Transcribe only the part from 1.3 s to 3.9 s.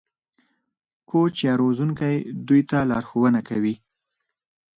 یا روزونکی دوی ته لارښوونه کوي.